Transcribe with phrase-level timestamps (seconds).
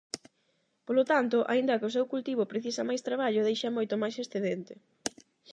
[0.85, 4.73] Polo tanto, aínda que o seu cultivo precisa máis traballo, deixa moito máis excedente.